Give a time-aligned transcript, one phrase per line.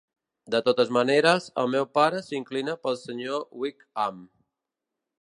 [0.53, 3.39] De totes maneres, el meu pare s'inclina pel Sr.
[3.65, 4.27] Wickham.